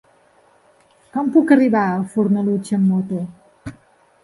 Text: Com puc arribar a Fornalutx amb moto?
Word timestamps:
Com 1.17 1.29
puc 1.35 1.53
arribar 1.57 1.85
a 1.91 2.01
Fornalutx 2.15 2.75
amb 2.81 2.91
moto? 2.95 3.23